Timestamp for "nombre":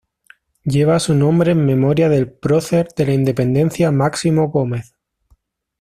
1.13-1.51